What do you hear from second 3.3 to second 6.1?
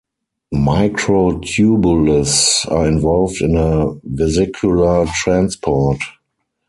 in vesicular transport.